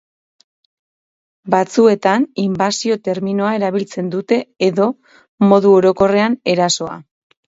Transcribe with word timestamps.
Batzuetan 1.55 2.23
inbasio 2.43 2.97
terminoa 3.07 3.51
erabiltzen 3.57 4.09
dute 4.15 4.39
edo, 4.69 4.87
modu 5.53 5.75
orokorrean, 5.81 6.39
erasoa. 6.55 6.97